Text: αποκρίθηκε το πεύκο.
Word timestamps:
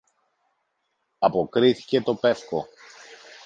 αποκρίθηκε 1.19 2.01
το 2.01 2.15
πεύκο. 2.15 2.67